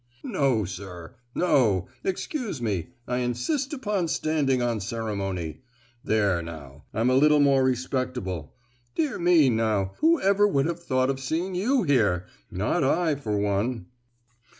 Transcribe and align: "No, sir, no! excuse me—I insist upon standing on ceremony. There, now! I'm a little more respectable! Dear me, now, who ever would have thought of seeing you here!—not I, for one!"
"No, 0.23 0.65
sir, 0.65 1.13
no! 1.35 1.87
excuse 2.03 2.59
me—I 2.59 3.17
insist 3.17 3.71
upon 3.71 4.07
standing 4.07 4.59
on 4.59 4.79
ceremony. 4.79 5.61
There, 6.03 6.41
now! 6.41 6.85
I'm 6.91 7.11
a 7.11 7.15
little 7.15 7.39
more 7.39 7.63
respectable! 7.63 8.55
Dear 8.95 9.19
me, 9.19 9.51
now, 9.51 9.91
who 9.99 10.19
ever 10.19 10.47
would 10.47 10.65
have 10.65 10.81
thought 10.83 11.11
of 11.11 11.19
seeing 11.19 11.53
you 11.53 11.83
here!—not 11.83 12.83
I, 12.83 13.13
for 13.13 13.37
one!" 13.37 13.89